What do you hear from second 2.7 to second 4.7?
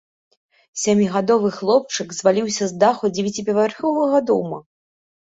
з даху дзевяціпавярховага дома.